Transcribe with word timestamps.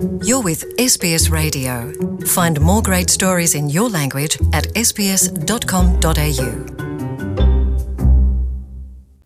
You're 0.00 0.40
with 0.42 0.64
SBS 0.78 1.30
Radio. 1.30 1.92
Find 2.24 2.58
more 2.60 2.80
great 2.82 3.10
stories 3.10 3.54
in 3.54 3.68
your 3.68 3.90
language 3.90 4.38
at 4.52 4.66
sbs.com.au. 4.74 6.50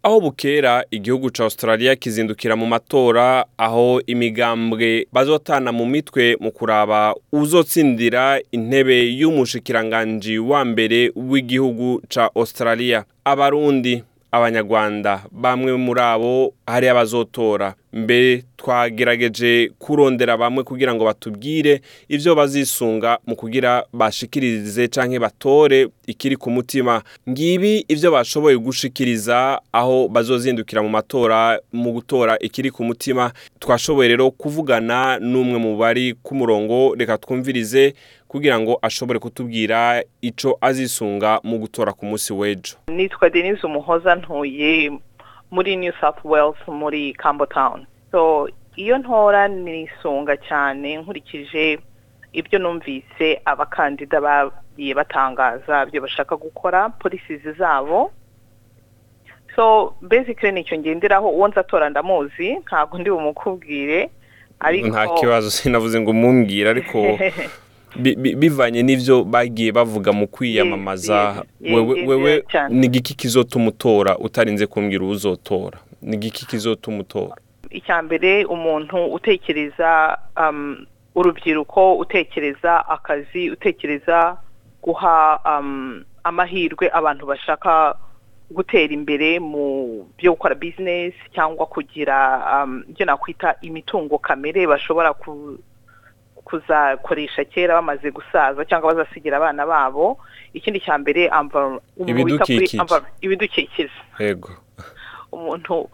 aho 0.03 0.21
bukera 0.21 0.85
igihugu 0.91 1.31
ca 1.31 1.45
Australia 1.45 1.97
kizindukira 1.97 2.57
mu 2.57 2.67
matora 2.67 3.47
aho 3.59 4.01
imigambwe 4.07 5.07
bazotana 5.13 5.73
mu 5.73 5.87
mitwe 5.87 6.37
mu 6.41 6.51
kuraba 6.53 7.15
uzotsindira 7.33 8.41
intebe 8.53 9.07
y'umushikiranganji 9.17 10.39
wa 10.39 10.65
mbere 10.65 11.13
w'igihugu 11.17 12.03
ca 12.15 12.31
Australia 12.35 13.05
abarundi 13.25 14.03
abanyarwanda 14.33 15.23
bamwe 15.33 15.77
muri 15.77 16.01
abo 16.01 16.53
hari 16.67 16.89
abazotora 16.89 17.75
mbere 17.95 18.43
twagerageje 18.57 19.71
kurondera 19.79 20.37
bamwe 20.37 20.63
kugira 20.65 20.95
ngo 20.95 21.05
batubwire 21.05 21.81
ivyo 22.09 22.35
bazisunga 22.35 23.19
mu 23.27 23.37
kugira 23.37 23.85
bashikirize 23.93 24.89
canke 24.89 25.19
batore 25.19 25.89
ikiri 26.07 26.37
ku 26.37 26.51
mutima. 26.51 27.03
Ngibi 27.29 27.85
ivyo 27.89 28.11
bashoboye 28.11 28.57
gushikiriza 28.59 29.61
aho 29.73 30.09
bazozindukira 30.09 30.83
mu 30.83 30.89
matora 30.89 31.59
mu 31.73 31.93
gutora 31.93 32.39
ikiri 32.39 32.71
ku 32.71 32.85
mutima. 32.85 33.33
Twashoboye 33.59 34.09
rero 34.09 34.31
kuvugana 34.31 35.19
n'umwe 35.19 35.59
mu 35.59 35.77
bari 35.77 36.15
ku 36.23 36.35
murongo 36.35 36.95
reka 36.99 37.19
twumvirize 37.19 37.95
kugira 38.29 38.59
ngo 38.61 38.79
ashobore 38.83 39.19
kutubwira 39.19 40.03
ico 40.21 40.59
azisunga 40.61 41.41
mu 41.45 41.59
gutora 41.59 41.93
ku 41.93 42.07
munsi 42.07 42.33
w'ejo. 42.33 42.75
Nitwa 42.89 43.31
denise 43.31 43.67
umuhoza 43.67 44.15
ntuye 44.15 44.91
muri 45.55 45.77
new 45.77 45.93
south 46.01 46.19
wales 46.25 46.59
muri 46.67 47.15
cambo 47.15 47.47
town. 47.47 47.87
So 48.11 48.49
iyo 48.77 48.99
ntora 48.99 49.49
nisunga 49.49 50.37
cyane 50.37 50.99
nkurikije 50.99 51.79
ibyo 52.33 52.59
numvise 52.59 53.41
abakandida 53.45 54.19
bagiye 54.21 54.95
batangaza 54.95 55.87
ibyo 55.87 56.01
bashaka 56.03 56.35
gukora 56.37 56.89
polisizi 56.89 57.53
zabo. 57.59 58.11
So 59.57 59.95
basically 60.03 60.53
ni 60.53 60.65
cyo 60.65 60.79
ngenderaho 60.79 61.31
uwo 61.31 61.49
nzatora 61.49 61.91
ndamuzi 61.91 62.59
ntabwo 62.67 62.99
ndi 62.99 63.11
bumukubwire 63.11 64.11
ariko 64.61 64.89
nta 64.89 65.07
kibazo 65.09 65.51
sinavuze 65.51 66.01
ngo 66.01 66.13
mumbwire 66.13 66.71
ariko 66.71 66.99
bivanye 68.37 68.83
n'ivyo 68.83 69.25
bagiye 69.25 69.73
bavuga 69.73 70.13
mu 70.13 70.27
kwiyamamaza. 70.27 71.45
Wewe 71.61 72.45
ni 72.69 72.87
igiki 72.87 73.15
kizotuma 73.15 73.69
utora 73.69 74.19
utarinze 74.19 74.67
kumbwira 74.67 75.05
uwuzotora? 75.05 75.79
Ni 76.03 76.17
igiki 76.17 76.47
kizotuma 76.47 76.99
utora 77.01 77.37
icya 77.75 78.03
mbere 78.03 78.45
umuntu 78.45 79.05
utekereza 79.13 80.19
um, 80.41 80.87
urubyiruko 81.15 81.97
utekereza 81.97 82.89
akazi 82.89 83.51
utekereza 83.51 84.37
guha 84.83 85.41
um, 85.59 86.05
amahirwe 86.25 86.91
abantu 86.93 87.27
bashaka 87.27 87.95
gutera 88.51 88.93
imbere 88.95 89.39
mu 89.41 89.67
byo 90.19 90.33
gukora 90.33 90.55
business 90.55 91.15
cyangwa 91.35 91.67
kugira 91.67 92.17
um, 92.65 92.85
ibyo 92.91 93.07
nakwita 93.07 93.55
imitungo 93.63 94.19
kamere 94.19 94.67
bashobora 94.67 95.13
ku, 95.13 95.59
kuzakoresha 96.45 97.45
kera 97.45 97.75
bamaze 97.75 98.11
gusaza 98.11 98.65
cyangwa 98.65 98.95
bazasigira 98.95 99.37
abana 99.37 99.67
babo. 99.67 100.19
Ikindi 100.55 100.81
cya 100.81 100.99
mbere 100.99 101.31
Ibidukikije. 103.21 103.91
yego. 104.21 104.51
Umuntu 105.33 105.89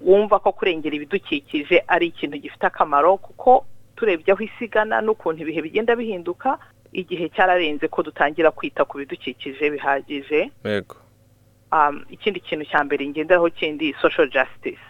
wumva 0.00 0.38
ko 0.38 0.52
kurengera 0.52 0.96
ibidukikije 0.96 1.84
ari 1.88 2.06
ikintu 2.12 2.36
gifite 2.38 2.66
akamaro 2.66 3.16
kuko 3.16 3.66
turebye 3.96 4.32
aho 4.32 4.42
isi 4.44 4.64
igana 4.64 5.00
n'ukuntu 5.00 5.42
ibihe 5.42 5.60
bigenda 5.62 5.96
bihinduka 5.96 6.58
igihe 6.92 7.28
cyararenze 7.28 7.88
ko 7.88 8.02
dutangira 8.02 8.50
kwita 8.50 8.84
ku 8.84 8.98
bidukikije 8.98 9.70
bihagije. 9.70 10.50
Yego. 10.64 10.96
Um, 11.72 12.04
ikindi 12.10 12.40
kintu 12.40 12.64
cya 12.64 12.80
mbere 12.84 13.04
ngenderaho 13.08 13.50
kindi 13.52 13.92
social 14.00 14.28
justice. 14.32 14.80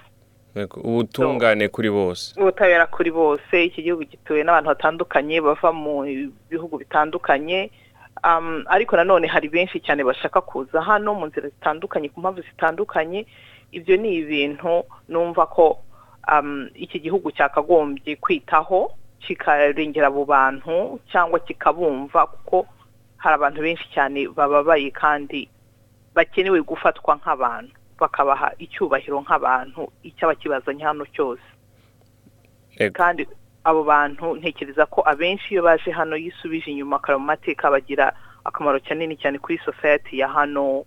Ubutungane 0.76 1.68
kuri 1.68 1.90
bose. 1.90 2.34
Ubutabera 2.40 2.86
kuri 2.86 3.10
bose 3.10 3.64
iki 3.64 3.82
gihugu 3.82 4.04
gituwe 4.04 4.42
n'abantu 4.44 4.68
batandukanye 4.74 5.40
bava 5.40 5.72
mu 5.72 6.02
bihugu 6.50 6.78
bitandukanye. 6.78 7.70
Ariko 8.66 8.96
nanone 8.96 9.26
hari 9.26 9.48
benshi 9.48 9.80
cyane 9.80 10.02
bashaka 10.04 10.40
kuza 10.40 10.82
hano 10.82 11.14
mu 11.14 11.26
nzira 11.26 11.48
zitandukanye 11.48 12.08
ku 12.08 12.20
mpamvu 12.20 12.42
zitandukanye. 12.42 13.26
Ibyo 13.72 13.96
ni 13.96 14.14
ibintu 14.24 14.82
numva 15.08 15.46
ko 15.46 15.78
iki 16.74 16.98
gihugu 17.00 17.30
cyakagombye 17.32 18.16
kwitaho 18.16 18.90
kikarengera 19.22 20.06
abo 20.10 20.24
bantu 20.24 21.00
cyangwa 21.12 21.38
kikabumva 21.40 22.26
kuko 22.26 22.66
hari 23.16 23.34
abantu 23.34 23.60
benshi 23.62 23.86
cyane 23.94 24.28
bababaye 24.28 24.90
kandi 24.90 25.48
bakenewe 26.14 26.58
gufatwa 26.62 27.16
nk'abantu. 27.22 27.74
Bakabaha 28.00 28.52
icyubahiro 28.58 29.20
nk'abantu 29.20 29.88
icyaba 30.02 30.34
kibazanye 30.34 30.84
hano 30.84 31.04
cyose 31.14 31.42
kandi 32.92 33.26
abo 33.64 33.84
bantu 33.84 34.36
ntekereza 34.36 34.86
ko 34.86 35.02
abenshi 35.06 35.54
iyo 35.54 35.62
baje 35.62 35.90
hano 35.90 36.16
yisubije 36.16 36.70
inyuma 36.70 36.96
akara 36.96 37.18
mu 37.18 37.24
mateka 37.26 37.70
bagira 37.70 38.12
akamaro 38.44 38.80
kanini 38.80 39.16
cyane 39.16 39.38
kuri 39.38 39.58
society 39.64 40.18
ya 40.18 40.28
hano 40.28 40.84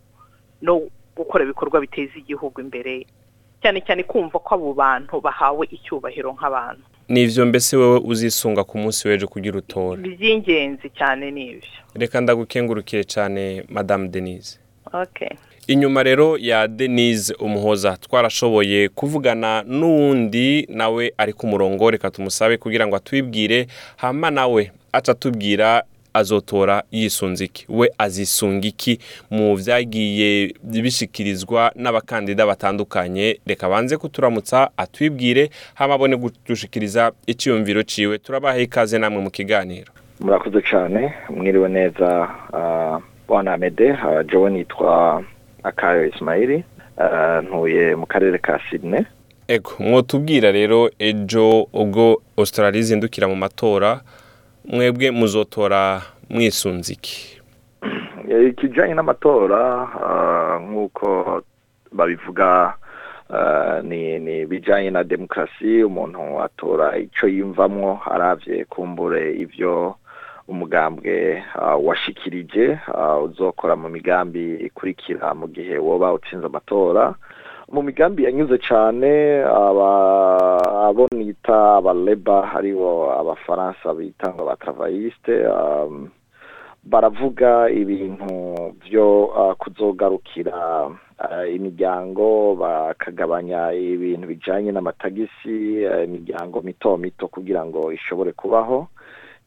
no 0.62 0.82
gukora 1.16 1.44
ibikorwa 1.44 1.82
biteza 1.82 2.16
igihugu 2.16 2.62
imbere. 2.62 3.06
Cyane 3.62 3.82
cyane 3.86 4.04
kumva 4.04 4.40
ko 4.40 4.56
abo 4.56 4.74
bantu 4.74 5.22
bahawe 5.22 5.68
icyubahiro 5.72 6.34
nk'abantu. 6.34 6.82
Nivyo 7.10 7.46
mbese 7.46 7.78
wewe 7.78 8.00
uzisunga 8.00 8.64
ku 8.64 8.78
munsi 8.78 9.08
w'ejo 9.08 9.28
kugira 9.28 9.58
utore? 9.60 10.02
Iby'ingenzi 10.08 10.90
cyane 10.90 11.32
ni 11.32 11.46
ibyo. 11.60 11.70
Reka 11.94 12.22
ndagukengurukire 12.22 13.04
cyane 13.04 13.66
madame 13.70 14.08
denise. 14.08 14.58
Okay. 14.94 15.36
Inyuma 15.68 16.04
rero 16.04 16.38
ya 16.38 16.68
denise 16.68 17.34
umuhoza 17.40 17.98
twarashoboye 17.98 18.90
kuvugana 18.90 19.64
n'uwundi 19.68 20.68
nawe 20.70 21.14
ari 21.18 21.34
ku 21.34 21.48
murongo 21.48 21.92
reka 21.92 22.12
tumusabe 22.12 22.58
kugira 22.58 22.88
ngo 22.88 22.96
atwibwire 22.96 23.68
hama 23.98 24.32
nawe 24.32 24.72
aca 24.94 25.12
atubwira 25.12 25.84
azotora 26.14 26.84
yisunze 26.92 27.46
iki? 27.46 27.66
We 27.70 27.90
azisunga 27.98 28.68
iki? 28.68 29.00
Mu 29.30 29.56
vyagiye 29.56 30.54
bishikirizwa 30.64 31.72
n'abakandida 31.76 32.46
batandukanye 32.46 33.40
reka 33.48 33.70
banze 33.70 33.98
kuturamutsa 33.98 34.70
atwibwire 34.78 35.50
hama 35.74 35.94
abone 35.94 36.16
gudushikiriza 36.18 37.12
iciyumviro 37.28 37.84
ciwe. 37.84 38.18
Turabaha 38.18 38.58
ikaze 38.60 39.00
namwe 39.00 39.22
mu 39.22 39.30
kiganiro. 39.32 39.92
Murakoze 40.20 40.62
cyane 40.62 41.14
mwiriwe 41.30 41.70
neza 41.70 42.30
ah, 42.54 43.00
bwana 43.28 43.54
amede 43.54 43.92
ah, 43.92 44.24
jewe 44.24 44.50
nitwa 44.52 45.24
akayo 45.64 46.12
ah, 46.98 47.42
ntuye 47.42 47.96
mu 47.96 48.06
karere 48.06 48.38
ka 48.38 48.60
ego 49.48 49.72
mwotubwira 49.80 50.52
rero 50.52 50.90
ejo 51.00 51.68
ubwo 51.74 52.22
australia 52.38 52.80
izindukira 52.80 53.28
mu 53.28 53.36
matora 53.36 54.02
mwebwe 54.66 55.12
muzotora 55.12 56.02
mwisunze 56.30 56.94
iki 56.94 57.42
Eh, 58.32 58.48
ikijanye 58.50 58.94
n'amatora 58.94 59.62
ah, 60.08 60.56
nk'uko 60.64 61.42
babivuga 61.92 62.74
ah, 63.30 63.82
ni 63.84 64.20
ni 64.20 64.46
bijanye 64.46 64.90
na 64.90 65.04
demokarasi 65.04 65.84
umuntu 65.84 66.40
atora 66.40 66.98
ico 66.98 67.28
yiyumvamwo 67.28 68.00
aravye 68.14 68.66
kumbure 68.66 69.36
ivyo 69.36 69.96
umugambwe 70.51 71.44
ah, 71.56 71.78
washikirije 71.88 72.79
ah, 72.94 73.19
uzokora 73.19 73.75
mu 73.75 73.89
migambi 73.89 74.44
ikurikira 74.67 75.34
mu 75.39 75.47
gihe 75.47 75.75
woba 75.88 76.13
utsinze 76.13 76.45
amatora. 76.45 77.03
Mu 77.73 77.81
migambi 77.88 78.23
yanyuze 78.28 78.57
aba 79.67 79.91
abo 80.88 81.07
nita 81.16 81.79
abaleba 81.79 82.35
haribo 82.51 82.91
abafaransa 83.22 83.94
bita 83.98 84.27
ngo 84.33 84.42
abatravayiste 84.44 85.33
um, 85.48 86.09
baravuga 86.83 87.69
ibintu 87.81 88.27
byo 88.83 89.07
kuzogarukira 89.62 90.59
imiryango 91.56 92.56
bakagabanya 92.62 93.71
ibintu 93.71 94.27
bijanye 94.27 94.71
n'amatagisi 94.71 95.86
uh, 95.88 96.04
imiryango 96.04 96.62
mito 96.62 96.97
mito 96.97 97.27
kugira 97.27 97.62
ngo 97.65 97.92
ishobore 97.95 98.31
kubaho. 98.31 98.88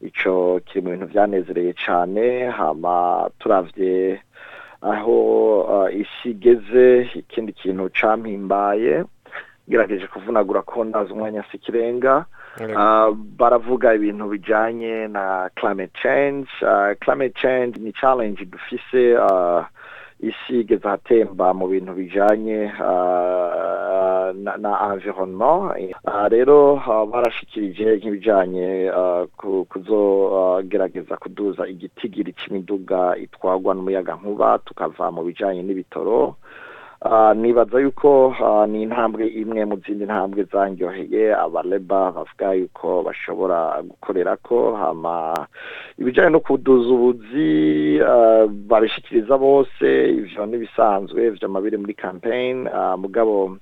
Ico 0.01 0.59
kiri 0.65 0.81
mu 0.81 0.89
bintu 0.91 1.05
vyanezereye 1.07 1.73
cane 1.73 2.45
hama 2.49 3.29
turavye 3.39 4.19
aho 4.81 5.17
isi 5.91 6.29
igeze 6.29 7.09
ikindi 7.15 7.53
kintu 7.53 7.89
campimbaye 7.99 9.03
ngerageje 9.69 10.07
kuvunagura 10.07 10.61
ko 10.61 10.83
ndazi 10.83 11.13
umwanya 11.13 11.43
si 11.51 11.57
ikirenga 11.57 12.25
baravuga 13.15 13.93
ibintu 13.95 14.27
bijanye 14.29 15.07
na 15.07 15.49
climate 15.55 15.91
change. 16.01 16.47
Climate 17.03 17.33
change 17.41 17.79
ni 17.79 17.91
challenge 17.93 18.45
dufise 18.45 19.17
isi 20.19 20.59
igeze 20.59 20.87
ahatemba 20.87 21.53
mu 21.53 21.67
bintu 21.67 21.91
bijanye 21.93 22.71
ah, 22.79 24.04
na, 24.33 24.57
environnement. 24.93 25.71
Uh, 26.07 26.27
rero 26.29 26.73
uh, 26.73 27.05
barashikirije 27.11 27.95
nk'ibijanye 27.97 28.91
uh, 28.91 29.25
kuzogerageza 29.69 31.17
kuduza 31.17 31.67
igitigiri 31.67 32.33
c'imiduga 32.33 33.17
itwagwa 33.17 33.75
n'umuyaga 33.75 34.15
nkuba 34.15 34.57
tukava 34.65 35.11
mu 35.11 35.23
bijanye 35.23 35.61
n'ibitoro. 35.63 36.35
Nibaza 37.35 37.79
yuko 37.79 38.33
ni 38.67 38.81
intambwe 38.83 39.27
imwe 39.27 39.65
mu 39.65 39.77
zindi 39.85 40.05
ntambwe 40.05 40.43
zanyoheye 40.43 41.35
abaleba 41.37 42.11
bavuga 42.11 42.53
yuko 42.53 43.03
bashobora 43.05 43.81
gukorera 43.85 44.37
ko 44.41 44.73
hama 44.73 45.33
ibijanye 46.01 46.29
no 46.29 46.39
kuduza 46.39 46.89
ubuzi 46.89 47.99
babishikiriza 48.69 49.37
bose 49.37 49.85
ivyo 50.17 50.45
n'ibisanzwe 50.45 51.29
vyama 51.29 51.61
biri 51.61 51.77
muri 51.77 51.93
uh, 52.73 52.95
mugabo 52.97 53.57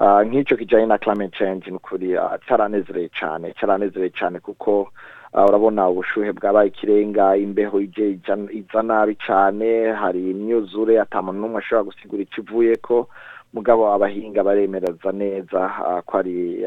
uh, 0.00 0.20
nk'ico 0.26 0.56
kijanye 0.56 0.86
na 0.86 0.98
climate 0.98 1.36
change 1.38 1.70
nukuri 1.70 2.16
uh, 2.18 2.34
caranezereye 2.48 3.08
cane 3.08 3.52
caranezereye 3.60 4.10
cane 4.10 4.40
kuko 4.40 4.88
uh, 5.34 5.44
urabona 5.48 5.88
ubushuhe 5.88 6.32
bwabaye 6.32 6.68
ikirenga 6.68 7.36
imbeho 7.36 7.80
iza 7.80 8.82
nabi 8.82 9.14
cane 9.14 9.92
hari 9.92 10.30
imyuzure 10.30 11.00
ata 11.00 11.22
muntu 11.22 11.40
n'umwe 11.40 11.58
ashobora 11.58 11.84
gusigura 11.84 12.22
ico 12.22 12.40
ivuyeko 12.40 13.08
mugabo 13.54 13.92
abahinga 13.92 14.42
baremereza 14.44 15.12
neza 15.12 15.60
ko 16.06 16.18
ari 16.18 16.60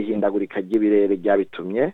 ihindagurika 0.00 0.60
ry'ibirere 0.60 1.14
ryabitumye 1.16 1.92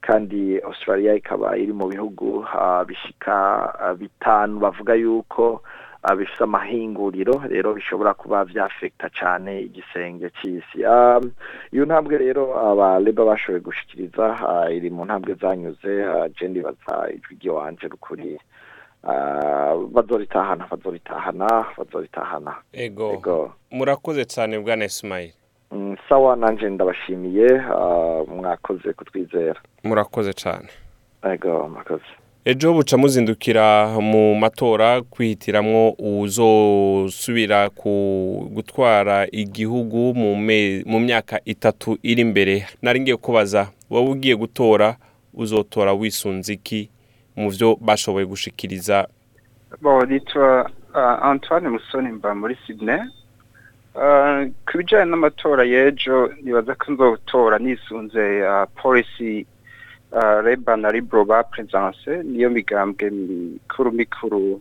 kandi 0.00 0.58
australia 0.60 1.14
ikaba 1.14 1.56
iri 1.56 1.72
mu 1.72 1.86
bihugu 1.88 2.42
bishika 2.86 3.34
uh, 3.82 3.94
bitanu 3.98 4.58
bavuga 4.58 4.94
yuko 4.94 5.62
uh, 6.04 6.14
bifise 6.16 6.44
amahinguriro 6.44 7.42
rero 7.48 7.74
bishobora 7.74 8.14
kuba 8.14 8.44
vyafekta 8.44 9.08
cane 9.10 9.60
igisenge 9.60 10.30
c'isi 10.30 10.84
um, 10.84 11.30
iyo 11.72 11.84
ntambwe 11.84 12.18
rero 12.18 12.58
abaleba 12.70 13.24
bashoboye 13.24 13.60
gushikiriza 13.60 14.26
uh, 14.48 14.76
iri 14.76 14.90
mu 14.90 15.04
ntambwe 15.04 15.34
zanyuze 15.34 16.04
uh, 16.06 16.26
je 16.40 16.48
ndibaza 16.48 17.10
ijwi 17.14 17.34
ry'iwanje 17.40 17.88
rukuri. 17.88 18.38
Uh, 19.04 19.88
bazoritahana 19.90 20.66
bazoritahana 20.70 21.64
bazoritahana. 21.78 22.54
Ego. 22.72 23.52
Murakoze 23.70 24.24
cyane 24.24 24.58
bwana 24.58 24.84
Ismail. 24.84 25.32
Mm, 25.72 25.96
sawa 26.08 26.36
nanje 26.36 26.68
ndabashimiye 26.70 27.46
uh, 27.52 28.28
mwakoze 28.28 28.92
kutwizera. 28.92 29.60
Murakoze 29.84 30.32
cyane. 30.32 30.68
Ego 31.22 31.68
mwakoze. 31.68 32.04
Ejo 32.44 32.74
buca 32.74 32.96
muzindukira 32.98 33.86
mu 34.00 34.34
matora 34.34 35.02
kwihitiramwo 35.02 35.94
uzosubira 35.98 37.68
gutwara 38.54 39.26
igihugu 39.32 40.14
mu 40.90 40.98
myaka 41.00 41.40
itatu 41.44 41.98
iri 42.02 42.22
imbere 42.22 42.66
nari 42.82 43.00
ngiye 43.00 43.16
kubaza 43.16 43.70
wowe 43.90 44.10
ugiye 44.10 44.36
gutora 44.36 44.96
uzotora 45.34 45.92
wisunze 45.92 46.52
iki 46.52 46.90
mu 47.36 47.50
byo 47.50 47.78
bashoboye 47.80 48.26
gushikiriza 48.26 49.06
nitwa 50.08 50.70
uh, 50.94 51.24
Antoine 51.26 51.68
Musoni 51.68 52.08
mba 52.12 52.34
muri 52.34 52.56
Sydney. 52.66 53.00
Uh, 53.94 54.50
ku 54.66 54.78
bijyanye 54.78 55.10
n'amatora 55.10 55.64
y'ejo 55.64 56.32
nibaza 56.42 56.74
ko 56.74 56.92
nzotora 56.92 57.58
nisunze 57.58 58.42
uh, 58.42 58.64
Labour 60.44 60.76
na 60.76 60.90
Liberal 60.90 61.24
bapresence 61.24 62.22
niyo 62.24 62.50
migambwe 62.50 63.10
mikuru 63.10 63.92
mikuru 63.92 64.60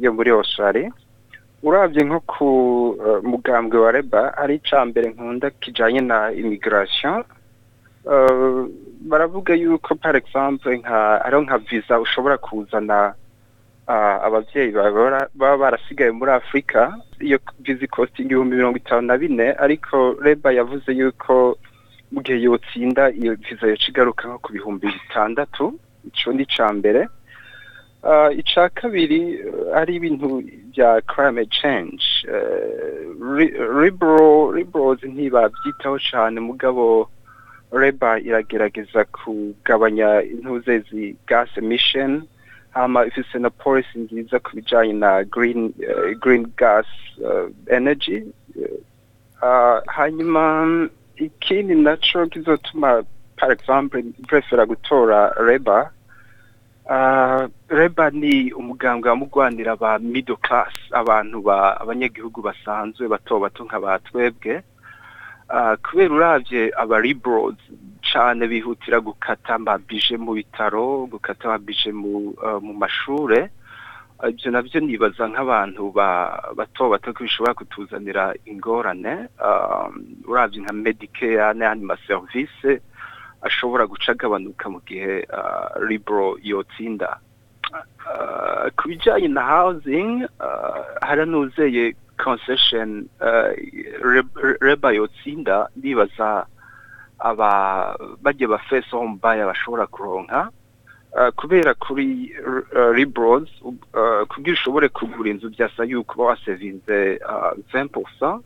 yo 0.00 0.12
muri. 0.12 0.90
Uravye 1.62 2.02
nko 2.04 2.20
ku 2.20 2.46
mugambwe 3.22 3.78
wa 3.78 3.92
Labour 3.92 4.32
ari 4.36 4.54
ica 4.54 4.84
mbere 4.86 5.08
nkunda 5.10 5.50
kijanye 5.50 6.00
na 6.00 6.30
uh, 8.06 8.66
baravuga 9.00 9.54
yuko 9.54 9.94
par 9.94 10.16
exemple 10.16 10.76
nka 10.78 11.24
ariho 11.24 11.42
nka 11.42 11.58
visa 11.58 12.00
ushobora 12.00 12.38
kuzana 12.38 13.14
abavyeyi 14.26 14.72
baba 15.34 15.56
barasigaye 15.56 16.10
muri 16.10 16.30
Afrika 16.30 16.94
iyo 17.20 17.38
visa 17.60 17.86
costing 17.86 18.24
ibihumbi 18.30 18.56
mirongo 18.56 18.76
itanu 18.78 19.06
na 19.06 19.16
bine 19.18 19.52
ariko 19.58 20.14
Labour 20.22 20.52
yavuze 20.54 20.92
yuko 20.92 21.58
mu 22.12 22.20
gihe 22.24 22.38
yotsinda 22.40 23.10
iyo 23.12 23.32
yoca 23.62 23.88
igaruka 23.88 24.28
nko 24.28 24.38
ku 24.38 24.48
bihumbi 24.52 24.86
bitandatu 24.86 25.64
ico 26.08 26.32
ni 26.32 26.42
ica 26.42 26.72
mbere. 26.72 27.08
Uh, 28.02 28.30
ica 28.40 28.68
kabiri 28.78 29.20
uh, 29.42 29.76
ari 29.78 29.96
ibintu 29.98 30.42
bya 30.72 31.00
climate 31.10 31.50
change. 31.50 32.02
Uh, 32.30 33.10
liberal 33.82 34.54
liberals 34.54 35.02
ntibavyitaho 35.02 35.98
cane 36.10 36.40
mugabo 36.40 37.10
Labour 37.72 38.16
iragerageza 38.24 39.04
kugabanya 39.04 40.22
intuze 40.22 40.78
zi 40.88 41.16
gas 41.26 41.48
emission 41.56 42.22
hama 42.70 43.06
ifise 43.06 43.38
na 43.38 43.50
policy 43.50 43.98
nziza 43.98 44.38
ku 44.38 44.50
bijanye 44.56 44.92
na 44.92 45.24
green 45.24 45.74
uh, 45.84 46.14
green 46.22 46.46
gas 46.56 46.86
uh, 47.20 47.50
energy. 47.68 48.22
Uh, 49.42 49.78
hanyuma 49.86 50.42
ikindi 51.18 51.74
naco 51.74 52.26
kizotuma 52.26 53.02
par 53.36 53.50
exemple 53.52 54.02
prefera 54.26 54.66
gutora 54.66 55.32
Labour 55.40 55.90
uh, 56.90 57.46
Labour 57.70 58.12
ni 58.12 58.52
umugambwe 58.52 59.08
wamugwanira 59.10 59.76
ba 59.76 59.98
middle 59.98 60.36
class 60.36 60.72
abantu 60.92 61.42
ba 61.42 61.80
abanyagihugu 61.80 62.42
basanzwe 62.42 63.08
bato 63.08 63.38
bato 63.40 63.64
nka 63.64 63.80
batwebwe 63.80 64.62
uh, 65.50 65.74
kubera 65.82 66.14
uravye 66.14 66.70
aba 66.76 67.00
liberals 67.00 67.58
cane 68.12 68.46
bihutira 68.48 69.00
gukata 69.00 69.54
amabije 69.54 70.16
mu 70.16 70.32
bitaro 70.32 71.06
gukata 71.10 71.44
amabije 71.48 71.92
mu 71.92 72.32
mu 72.62 72.72
mashure. 72.74 73.50
Ibyo 74.26 74.50
navyo 74.50 74.80
nibaza 74.82 75.30
nk'abantu 75.30 75.82
bato 76.58 76.82
bato 76.90 77.14
ko 77.14 77.20
bishobora 77.22 77.54
kutuzanira 77.54 78.34
ingorane 78.50 79.30
uravye 80.26 80.58
nka 80.62 80.74
medicare 80.74 81.54
n'ayandi 81.54 81.84
maserivise 81.86 82.82
ashobora 83.46 83.86
guca 83.86 84.10
agabanuka 84.12 84.66
mu 84.66 84.80
gihe 84.82 85.22
libro 85.86 86.34
yotsinda. 86.42 87.22
Ku 88.76 88.82
bijanye 88.90 89.28
na 89.30 89.42
housing 89.46 90.26
haranuzeye 91.06 91.94
concession 92.18 93.06
reba 94.60 94.88
yotsinda 94.98 95.70
ndibaza 95.78 96.46
aba 97.22 97.50
bajya 98.22 98.50
ba 98.50 98.58
home 98.90 99.18
buyer 99.22 99.46
bashobora 99.46 99.86
kuronka. 99.86 100.50
Kubera 101.36 101.74
kuri 101.74 102.36
liberals 102.94 103.48
kugira 104.28 104.54
ushobore 104.54 104.88
kugura 104.88 105.30
inzu 105.30 105.48
byasa 105.50 105.84
yuko 105.84 106.14
uba 106.14 106.24
wasevinze 106.30 107.18
vempusa 107.72 108.40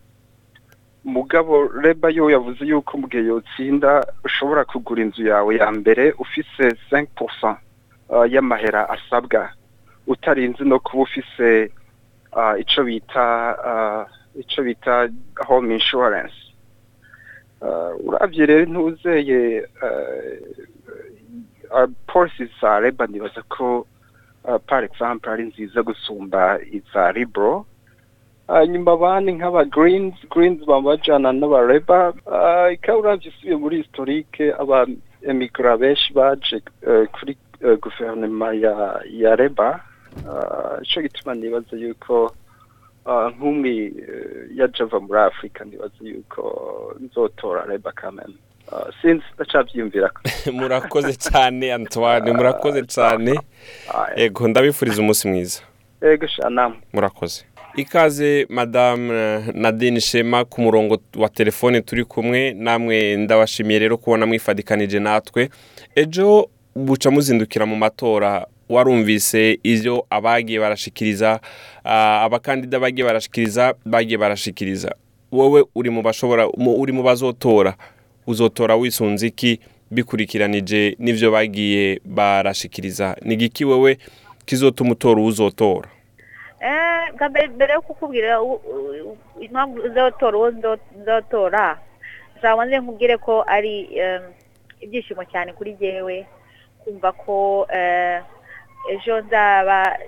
mugabo 1.04 1.68
reba 1.82 2.08
yo 2.10 2.30
yavuze 2.30 2.64
yuko 2.64 2.98
mu 2.98 3.06
gihe 3.10 3.24
yotsinda 3.26 4.06
ushobora 4.24 4.64
kugura 4.64 5.02
inzu 5.02 5.26
yawe 5.26 5.56
ya 5.56 5.68
mbere 5.72 6.12
ufise 6.18 6.64
5% 6.90 7.56
y'amahera 8.30 8.88
asabwa. 8.88 9.50
Utarinze 10.06 10.64
no 10.64 10.78
kuba 10.78 11.02
ufise 11.02 11.70
ico 12.58 12.80
bita 12.84 13.26
ico 14.38 14.62
bita 14.62 15.08
home 15.46 15.74
insurance. 15.74 16.34
Uravye 18.06 18.46
rero 18.46 18.64
ntuzeye 18.70 19.66
policy 22.06 22.48
za 22.60 22.80
reba 22.80 23.06
nibaza 23.06 23.42
ko 23.48 23.86
par 24.66 24.84
exemple 24.84 25.30
ari 25.32 25.44
nziza 25.44 25.82
gusumba 25.82 26.58
iza 26.72 27.12
libro. 27.12 27.66
Hanyuma 28.48 28.92
abandi 28.92 29.32
nk'aba 29.32 29.64
greens 29.64 30.14
greens 30.30 30.60
bamajana 30.66 31.32
n'aba 31.32 31.62
reba. 31.66 32.12
Ikaba 32.72 32.98
uravye 32.98 33.28
usubiye 33.30 33.56
muri 33.56 33.76
historique 33.82 34.52
aba 34.58 34.86
emigra 35.22 35.76
benshi 35.76 36.12
baje 36.12 36.60
kuri 37.14 37.36
guverinoma 37.82 38.52
ya 39.08 39.36
reba. 39.36 39.80
Ico 40.82 41.00
gituma 41.02 41.34
nibaza 41.34 41.76
yuko 41.76 42.34
nk'umwe 43.06 43.72
yaje 44.58 44.82
ava 44.82 45.00
muri 45.00 45.18
afurika 45.20 45.64
nibaza 45.64 46.02
yuko 46.02 46.42
nzotora 47.00 47.64
reba 47.66 47.92
kamena 47.92 48.34
sinzi 49.02 49.24
ndacabyiyumvira 49.34 50.10
murakoze 50.58 51.12
cyane 51.14 51.72
antoine 51.72 52.32
murakoze 52.32 52.82
cyane. 52.86 53.34
Ego 54.16 54.48
ndabifuriza 54.48 55.02
umunsi 55.02 55.28
mwiza. 55.28 55.60
Ego 56.02 56.26
shanama 56.26 56.76
murakoze. 56.92 57.44
Ikaze 57.76 58.46
madamu 58.48 59.12
nadine 59.54 60.00
shema 60.00 60.44
ku 60.44 60.60
murongo 60.60 60.98
wa 61.16 61.28
telefone 61.28 61.80
turi 61.80 62.04
kumwe. 62.04 62.52
Namwe 62.54 63.16
ndabashimiye 63.16 63.78
rero 63.78 63.98
kubona 63.98 64.26
mwifadikanije 64.26 65.00
natwe. 65.00 65.48
Ejo 65.94 66.48
buca 66.74 67.10
muzindukira 67.10 67.66
mu 67.66 67.76
matora. 67.76 68.46
Warumvise 68.68 69.58
ibyo 69.62 70.06
abagiye 70.10 70.60
barashikiriza 70.60 71.40
abakandida 72.24 72.80
bagiye 72.80 73.06
barashikiriza 73.06 73.74
bagiye 73.84 74.18
barashikiriza. 74.18 74.94
Wowe 75.32 75.64
uri 75.74 75.90
mu 75.90 76.02
bashobora 76.02 76.48
uri 76.48 76.92
mu 76.92 77.02
bazotora. 77.02 77.74
Uzotora 78.26 78.76
wisunze 78.76 79.26
iki? 79.26 79.60
Bikurikiranije 79.90 80.96
n'ivyo 80.98 81.30
bagiye 81.30 82.00
barashikiriza. 82.04 83.16
Ni 83.22 83.36
giki 83.36 83.64
wewe 83.64 83.98
kizotuma 84.46 84.92
utora 84.92 85.20
uzotora? 85.20 85.88
Eh, 86.60 87.12
bwa 87.18 87.28
mbere 87.28 87.48
mbere 87.48 87.72
yo 87.72 87.82
kukubwira 87.82 88.38
impamvu 89.40 89.80
uzotora 89.82 90.36
uwo 90.38 90.50
nzo- 90.50 90.78
nzotora 91.02 91.78
nze 92.66 92.78
nkubwire 92.78 93.16
ko 93.16 93.44
ari 93.46 93.88
ibyishimo 94.80 95.24
cyane 95.24 95.52
kuri 95.52 95.74
jyewe 95.74 96.26
kumva 96.84 97.12
ko 97.12 97.66
eh, 97.74 98.22
ejo 98.90 99.20
nzaba 99.20 99.98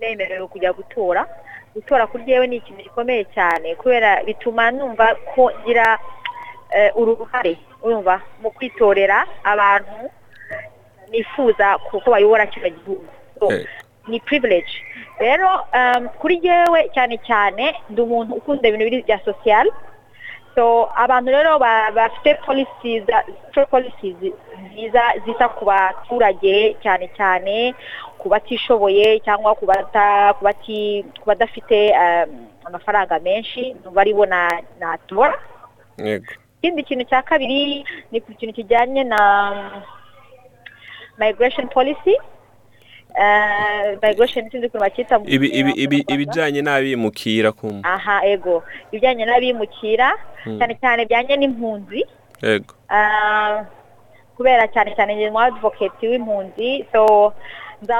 nemerewe 0.00 0.46
kujya 0.48 0.72
gutora. 0.72 1.26
Gutora 1.74 2.06
kuri 2.06 2.24
jyewe 2.24 2.46
ni 2.46 2.56
ikintu 2.56 2.82
gikomeye 2.82 3.24
cyane 3.34 3.74
kubera 3.74 4.22
bituma 4.24 4.70
numva 4.70 5.14
ko 5.34 5.50
ngira 5.62 5.86
eh, 5.94 5.98
uruhare 6.96 7.56
urumva 7.82 8.20
mu 8.42 8.50
kwitorera 8.50 9.26
abantu 9.44 10.10
nifuza 11.10 11.78
kuko 11.78 12.10
bayobora 12.10 12.46
kino 12.46 12.68
gihugu. 12.70 13.04
Eh. 13.50 13.66
ni 14.08 14.20
privilege. 14.20 14.68
Rero 15.18 15.48
um, 15.72 16.08
kuri 16.20 16.36
jyewe 16.40 16.90
cyane 16.94 17.16
cyane 17.26 17.74
ndi 17.90 18.00
umuntu 18.00 18.34
ukunda 18.34 18.68
ibintu 18.68 19.00
bya 19.06 19.18
social. 19.24 19.66
So 20.54 20.88
abantu 20.96 21.30
rero 21.30 21.58
ba- 21.58 21.90
bafite 21.90 22.34
policies 22.44 23.02
nziza 24.70 25.02
zita 25.26 25.48
ku 25.48 25.64
baturage 25.64 26.76
cyane 26.82 27.08
cyane 27.16 27.74
ku 28.18 28.28
batishoboye 28.28 29.20
cyangwa 29.24 29.54
ku 29.54 29.64
badafite 31.26 31.90
um, 31.96 32.46
amafaranga 32.64 33.18
menshi 33.18 33.74
numva 33.84 34.00
ari 34.00 34.12
bo 34.14 34.26
na- 34.26 34.60
yego. 35.98 36.32
Ikindi 36.64 36.82
kintu 36.82 37.04
cya 37.04 37.20
kabiri 37.22 37.84
ni 38.12 38.20
ku 38.24 38.32
kintu 38.32 38.54
kijyanye 38.56 39.04
na 39.04 39.20
um, 39.52 39.82
migration 41.20 41.68
policy. 41.68 42.16
Uh, 43.14 43.94
migration 44.02 44.50
sinzi 44.50 44.66
ukuntu 44.66 44.80
bacyita 44.82 45.18
mu- 45.18 45.28
ibi 45.28 45.46
ibi 45.46 45.70
mu 45.70 45.76
ibi 45.76 45.96
Rwanda. 46.02 46.14
ibijanye 46.14 46.60
n'abimukira 46.62 47.52
aha 47.84 48.26
ego. 48.26 48.64
Ibijyanye 48.90 49.22
n'abimukira 49.28 50.08
cyane 50.58 50.74
cyane 50.80 51.04
bijyanye 51.06 51.36
n'impunzi. 51.36 52.00
Yego 52.42 52.74
Ah, 52.90 53.64
kubera 54.36 54.66
cyane 54.72 54.96
cyane 54.96 55.14
njye 55.14 55.30
mu 55.30 55.38
advocate 55.38 56.02
w'impunzi 56.08 56.86
so 56.92 57.32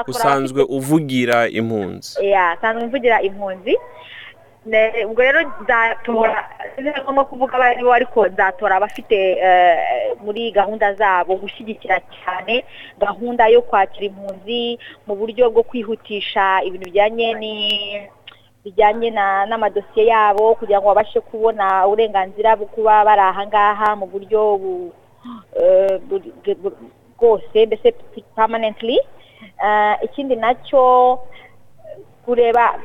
usanzwe 0.07 0.63
uvugira 0.67 1.47
impunzi. 1.47 2.19
Ya 2.25 2.55
nsanzwe 2.59 2.83
mvugira 2.87 3.21
impunzi. 3.21 3.77
Ubwo 5.05 5.21
rero 5.21 5.39
nzatora 5.61 6.41
sinzi 6.75 6.91
ko 6.91 7.01
ngomba 7.05 7.23
kuvuga 7.29 7.53
abo 7.55 7.63
ari 7.69 7.83
bo 7.85 7.93
ariko 7.93 8.19
nzatora 8.27 8.75
abafite 8.81 9.37
eh, 9.37 9.77
muri 10.25 10.49
gahunda 10.51 10.93
zabo 10.97 11.35
gushyigikira 11.37 12.01
cyane 12.17 12.65
gahunda 12.97 13.45
yo 13.47 13.61
kwakira 13.61 14.05
impunzi 14.09 14.79
mu 15.05 15.13
buryo 15.15 15.49
bwo 15.53 15.61
kwihutisha 15.63 16.65
ibintu 16.65 16.85
bijyanye 16.89 17.27
ni 17.37 17.53
bijyanye 18.65 19.09
na 19.13 19.45
n'amadosiye 19.45 20.09
yabo 20.09 20.55
kugira 20.57 20.81
ngo 20.81 20.87
babashe 20.89 21.21
kubona 21.21 21.85
uburenganzira 21.85 22.57
bwo 22.57 22.65
kuba 22.65 23.05
bari 23.05 23.21
aha 23.21 23.45
ngaha 23.45 23.87
mu 24.01 24.05
buryo 24.09 24.41
bu- 24.57 24.93
eh, 25.61 26.01
bwose 27.17 27.65
mbese 27.65 27.93
permanently. 28.35 28.97
Eh, 29.61 29.95
ikindi 30.03 30.35
na 30.35 30.53
cyo 30.65 31.19
kureba 32.25 32.81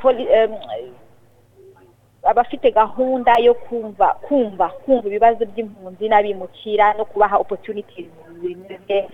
abafite 2.22 2.70
gahunda 2.70 3.32
yo 3.40 3.54
kumva 3.54 4.08
kumva 4.28 4.68
kumva 4.68 5.06
ibibazo 5.08 5.46
by'impunzi 5.46 6.08
n'abimukira 6.08 6.94
no 6.94 7.04
kubaha 7.04 7.36
opportunities 7.38 8.08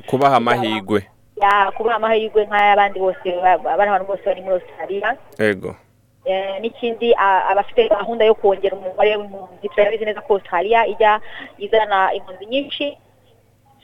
kubaha 0.07 0.37
amahigwe 0.37 1.07
ya 1.43 1.73
kubaha 1.77 1.97
amahirwe 1.97 2.47
nk'ay'abandi 2.47 2.99
bose 3.01 3.29
abantu 3.69 4.05
bose 4.07 4.23
bari 4.27 4.41
muri 4.43 4.55
australia. 4.55 5.17
Yego 5.39 5.75
Eh, 6.27 6.59
n'ikindi 6.61 7.15
abafite 7.15 7.89
gahunda 7.89 8.25
yo 8.27 8.35
kongera 8.35 8.77
umubare 8.77 9.17
w'impunzi. 9.17 9.69
Turabizi 9.69 10.05
neza 10.05 10.21
ko 10.21 10.35
australia 10.35 10.83
ijya 10.87 11.21
izana 11.59 12.11
impunzi 12.15 12.47
nyinshi. 12.47 12.99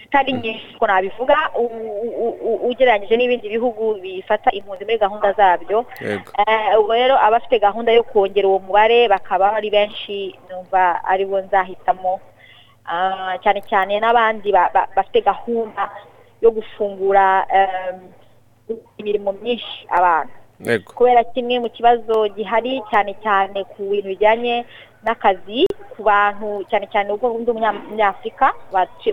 Zitari 0.03 0.33
nyinshi 0.33 0.75
ko 0.79 0.87
nabivuga 0.87 1.37
ugereranyije 2.69 3.17
n'ibindi 3.17 3.49
bihugu 3.49 3.95
bifata 4.03 4.51
impunzi 4.53 4.85
muri 4.85 4.99
gahunda 4.99 5.33
zabyo. 5.33 5.85
Eh, 6.03 6.79
ubwo 6.81 6.93
rero 6.95 7.17
abafite 7.19 7.59
gahunda 7.59 7.93
yo 7.93 8.03
kongera 8.03 8.49
uwo 8.49 8.59
mubare 8.59 9.09
bakaba 9.09 9.53
ari 9.57 9.71
benshi 9.71 10.35
numva 10.51 11.01
ari 11.05 11.25
bo 11.25 11.39
nzahitamo. 11.41 12.21
Ah, 12.87 13.39
cyane 13.43 13.63
cyane 13.71 14.01
n'abandi 14.03 14.51
ba- 14.53 14.71
ba- 14.75 14.89
bafite 14.97 15.23
gahunda 15.23 15.91
yo 16.43 16.51
gufungura 16.51 17.47
imirimo 18.99 19.33
myinshi 19.33 19.87
abantu. 19.89 20.33
Kubera 20.95 21.25
kimwe 21.25 21.59
mu 21.59 21.69
kibazo 21.71 22.29
gihari 22.37 22.83
cyane 22.91 23.15
cyane 23.23 23.65
ku 23.75 23.83
bintu 23.91 24.09
bijyanye 24.15 24.65
n'akazi 25.03 25.67
ku 25.97 26.03
bantu 26.03 26.65
cyane 26.71 26.87
cyane 26.93 27.09
ubwo 27.13 27.29
ndi 27.39 27.51
umunyafurika 27.51 28.53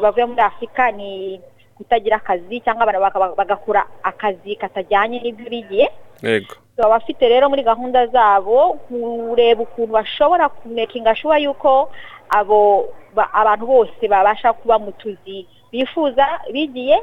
bavuye 0.02 0.26
muri 0.26 0.42
afurika 0.42 0.92
ni 0.92 1.40
kutagira 1.78 2.16
akazi 2.20 2.60
cyangwa 2.64 2.84
abantu 2.88 3.36
bagakora 3.40 3.82
akazi 4.04 4.56
katajyanye 4.56 5.20
n'ibyo 5.24 5.48
bigiye. 5.50 5.88
Yego. 6.24 6.56
So, 6.76 6.84
abafite 6.88 7.24
rero 7.30 7.48
muri 7.50 7.64
gahunda 7.64 8.08
zabo 8.08 8.74
kureba 8.88 9.64
ukuntu 9.64 9.94
bashobora 9.94 10.50
kumekinga 10.50 11.16
shuwa 11.16 11.38
yuko 11.40 11.90
abo 12.30 12.88
ba- 13.16 13.32
abantu 13.34 13.66
bose 13.68 14.04
babasha 14.08 14.54
kuba 14.54 14.80
mu 14.80 14.92
tuzi 14.92 15.48
bifuza 15.72 16.26
bigiye 16.54 17.00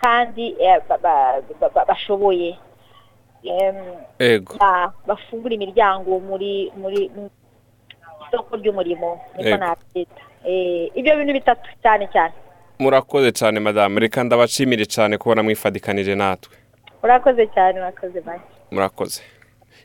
kandi 0.00 0.56
eh, 0.60 0.80
ba- 0.88 0.98
ba- 1.00 1.40
ba- 1.60 1.70
ba- 1.74 1.84
bashoboye. 1.88 2.56
Bafungura 5.06 5.54
imiryango 5.54 6.16
muri 6.20 6.72
muri 6.76 7.10
mu 7.14 7.28
isoko 8.34 8.56
ry'umurimo 8.56 9.20
niko 9.38 9.56
nabyita 9.56 10.20
Eh, 10.46 10.90
ibyo 10.94 11.16
bintu 11.16 11.32
bitatu 11.32 11.70
cyane 11.82 12.08
cyane. 12.12 12.34
Murakoze 12.78 13.32
cyane 13.32 13.60
madamu 13.60 13.98
reka 13.98 14.24
ndabashimire 14.24 14.84
cyane 14.86 15.18
kubona 15.18 15.42
mwifadikanije 15.42 16.14
natwe. 16.14 16.52
Urakoze 17.02 17.46
cyane 17.54 17.80
urakoze 17.80 18.20
bye. 18.20 18.40
Murakoze. 18.70 19.22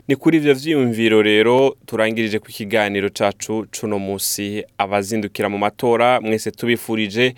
Ni 0.07 0.15
kuri 0.15 0.37
ibyo 0.37 0.55
byiyumviro 0.55 1.21
rero 1.21 1.75
turangirije 1.85 2.39
ku 2.39 2.47
kiganiro 2.51 3.07
cyacu 3.09 3.67
cuno 3.71 3.99
munsi 3.99 4.65
abazindukira 4.77 5.47
mu 5.49 5.57
matora 5.57 6.19
mwese 6.21 6.51
tubifurije 6.51 7.35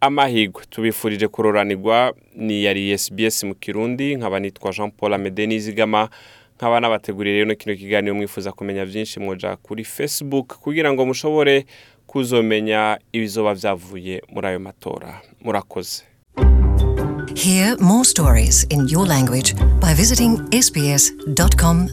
amahirwe. 0.00 0.62
Tubifurije 0.70 1.28
kuroranirwa 1.28 2.12
ni 2.34 2.64
yari 2.64 2.98
SBS 2.98 3.44
mu 3.44 3.54
kirundi 3.54 4.16
nkaba 4.16 4.40
nitwa 4.40 4.72
Jean 4.72 4.90
Paul 4.90 5.14
Amede 5.14 5.46
Nizigama 5.46 6.08
nkaba 6.60 6.80
nabateguriye 6.80 7.34
rero 7.36 7.48
no 7.48 7.54
kino 7.54 7.76
kiganiro 7.76 8.14
mwifuza 8.14 8.52
kumenya 8.52 8.86
byinshi 8.86 9.20
mwoja 9.20 9.56
kuri 9.56 9.84
Facebook 9.84 10.46
kugira 10.60 10.92
ngo 10.92 11.06
mushobore 11.06 11.64
kuzomenya 12.06 12.98
ibizoba 13.12 13.54
byavuye 13.54 14.22
muri 14.28 14.46
ayo 14.46 14.60
matora 14.60 15.20
murakoze 15.40 16.02
Hear 17.36 17.76
more 17.80 18.04
stories 18.04 18.66
in 18.70 18.88
your 18.88 19.06
language 19.08 19.54
by 19.80 19.94
visiting 19.94 20.36
sbs.com.au. 20.62 21.90